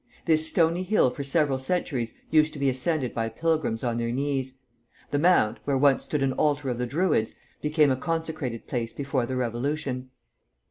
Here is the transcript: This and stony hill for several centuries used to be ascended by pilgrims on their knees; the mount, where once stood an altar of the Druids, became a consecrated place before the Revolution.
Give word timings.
This 0.25 0.41
and 0.45 0.49
stony 0.49 0.81
hill 0.81 1.11
for 1.11 1.23
several 1.23 1.59
centuries 1.59 2.17
used 2.31 2.53
to 2.53 2.57
be 2.59 2.69
ascended 2.71 3.13
by 3.13 3.29
pilgrims 3.29 3.83
on 3.83 3.97
their 3.97 4.11
knees; 4.11 4.57
the 5.11 5.19
mount, 5.19 5.59
where 5.65 5.77
once 5.77 6.05
stood 6.05 6.23
an 6.23 6.33
altar 6.33 6.69
of 6.71 6.79
the 6.79 6.87
Druids, 6.87 7.35
became 7.61 7.91
a 7.91 7.95
consecrated 7.95 8.65
place 8.65 8.93
before 8.93 9.27
the 9.27 9.35
Revolution. 9.35 10.09